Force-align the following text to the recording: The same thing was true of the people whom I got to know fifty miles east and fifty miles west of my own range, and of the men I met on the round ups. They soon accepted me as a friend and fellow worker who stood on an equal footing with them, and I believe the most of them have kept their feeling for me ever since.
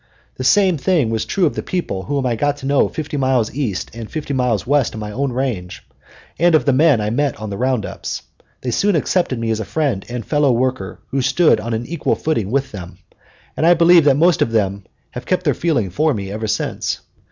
The 0.37 0.43
same 0.43 0.79
thing 0.79 1.11
was 1.11 1.25
true 1.25 1.45
of 1.45 1.53
the 1.53 1.61
people 1.61 2.01
whom 2.01 2.25
I 2.25 2.35
got 2.35 2.57
to 2.57 2.65
know 2.65 2.89
fifty 2.89 3.17
miles 3.17 3.53
east 3.53 3.91
and 3.93 4.09
fifty 4.09 4.33
miles 4.33 4.65
west 4.65 4.95
of 4.95 4.99
my 4.99 5.11
own 5.11 5.31
range, 5.31 5.83
and 6.39 6.55
of 6.55 6.65
the 6.65 6.73
men 6.73 6.99
I 6.99 7.11
met 7.11 7.37
on 7.37 7.51
the 7.51 7.57
round 7.59 7.85
ups. 7.85 8.23
They 8.61 8.71
soon 8.71 8.95
accepted 8.95 9.37
me 9.37 9.51
as 9.51 9.59
a 9.59 9.63
friend 9.63 10.03
and 10.09 10.25
fellow 10.25 10.51
worker 10.53 10.97
who 11.09 11.21
stood 11.21 11.59
on 11.59 11.75
an 11.75 11.85
equal 11.85 12.15
footing 12.15 12.49
with 12.49 12.71
them, 12.71 12.97
and 13.55 13.63
I 13.63 13.75
believe 13.75 14.03
the 14.05 14.15
most 14.15 14.41
of 14.41 14.51
them 14.51 14.85
have 15.11 15.27
kept 15.27 15.43
their 15.43 15.53
feeling 15.53 15.91
for 15.91 16.15
me 16.15 16.31
ever 16.31 16.47
since. 16.47 17.01